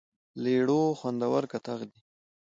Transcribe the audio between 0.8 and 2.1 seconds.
خوندور کتغ دی.